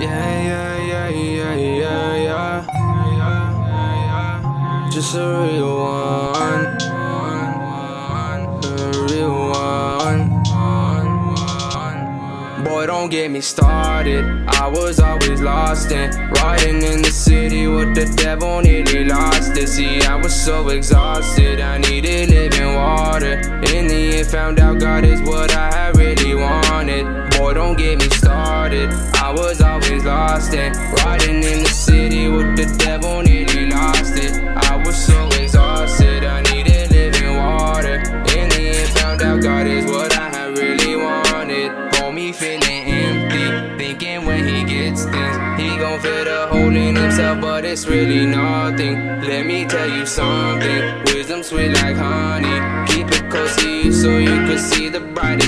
Yeah, 0.00 0.06
yeah, 0.06 0.78
yeah, 0.78 1.08
yeah, 1.08 1.54
yeah, 1.54 2.14
yeah. 2.14 2.62
Yeah 4.86 4.90
yeah 4.90 4.90
Just 4.90 5.14
a 5.16 5.42
real 5.42 5.76
one. 5.76 6.87
Boy, 12.78 12.86
don't 12.86 13.10
get 13.10 13.28
me 13.32 13.40
started. 13.40 14.24
I 14.46 14.68
was 14.68 15.00
always 15.00 15.40
lost 15.40 15.90
in 15.90 16.10
riding 16.30 16.80
in 16.80 17.02
the 17.02 17.10
city 17.10 17.66
with 17.66 17.92
the 17.96 18.04
devil, 18.22 18.60
nearly 18.60 19.02
lost 19.04 19.56
it. 19.56 19.66
See, 19.66 20.00
I 20.02 20.14
was 20.14 20.32
so 20.32 20.68
exhausted. 20.68 21.60
I 21.60 21.78
needed 21.78 22.30
living 22.30 22.76
water. 22.76 23.32
In 23.74 23.88
the 23.88 24.18
end, 24.18 24.28
found 24.28 24.60
out 24.60 24.78
God 24.78 25.04
is 25.04 25.20
what 25.22 25.52
I 25.56 25.72
had 25.72 25.96
really 25.96 26.36
wanted. 26.36 27.04
Boy, 27.36 27.54
don't 27.54 27.76
get 27.76 27.98
me 27.98 28.08
started. 28.10 28.90
I 29.14 29.32
was 29.32 29.60
always 29.60 30.04
lost 30.04 30.54
in 30.54 30.72
riding 31.02 31.42
in 31.42 31.64
the 31.64 31.74
city 31.74 32.28
with 32.28 32.56
the 32.56 32.66
devil, 32.78 33.22
nearly 33.22 33.70
lost 33.70 34.14
it. 34.16 34.34
I 34.56 34.76
was 34.76 34.94
so 35.04 35.26
exhausted. 35.42 36.22
I 36.22 36.42
needed 36.42 36.92
living 36.92 37.38
water. 37.38 37.96
In 38.38 38.48
the 38.50 38.70
end, 38.78 38.88
found 38.90 39.22
out 39.22 39.42
God 39.42 39.66
is 39.66 39.84
what 39.90 40.07
hole 46.48 46.76
in 46.76 46.96
himself, 46.96 47.40
but 47.40 47.64
it's 47.64 47.86
really 47.86 48.26
nothing. 48.26 48.94
Let 49.22 49.46
me 49.46 49.66
tell 49.66 49.88
you 49.88 50.06
something, 50.06 51.04
wisdom 51.06 51.42
sweet 51.42 51.72
like 51.72 51.96
honey. 51.96 52.58
Keep 52.92 53.08
it 53.08 53.30
you 53.30 53.92
so 53.92 54.18
you 54.18 54.36
can 54.48 54.58
see 54.58 54.88
the 54.88 55.00
brighter 55.00 55.47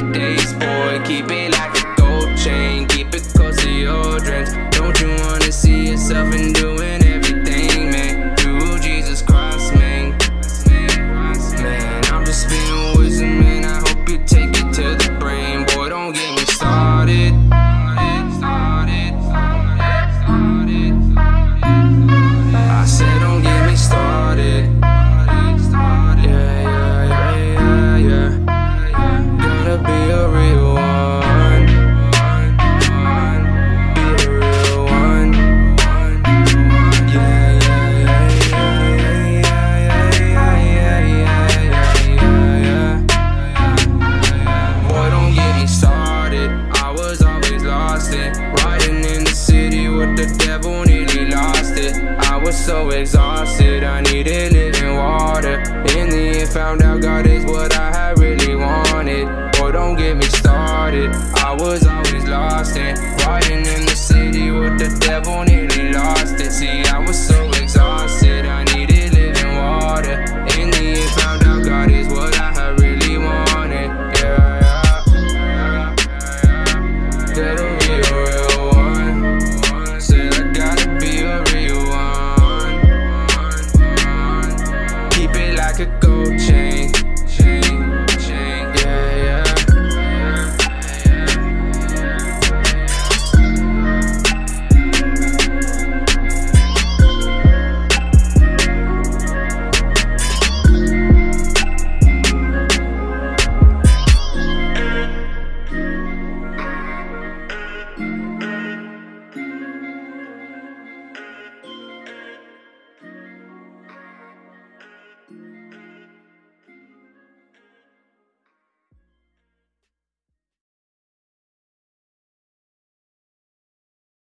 was 52.50 52.66
so 52.66 52.90
exhausted. 52.90 53.84
I 53.84 54.00
needed 54.00 54.52
living 54.52 54.96
water. 54.96 55.60
In 55.96 56.10
the 56.10 56.40
end, 56.40 56.48
found 56.48 56.82
out 56.82 57.00
God 57.00 57.24
is 57.24 57.44
what 57.44 57.72
I 57.78 57.92
had 57.92 58.18
really 58.18 58.56
wanted. 58.56 59.26
Boy, 59.52 59.70
don't 59.70 59.94
get 59.94 60.16
me 60.16 60.24
started. 60.24 61.12
I 61.46 61.54
was 61.54 61.86
always 61.86 62.26
lost 62.26 62.76
in 62.76 62.96
riding 63.24 63.64
in 63.74 63.82
the 63.86 63.94
city 63.94 64.50
with 64.50 64.80
the 64.80 64.88
devil, 64.98 65.44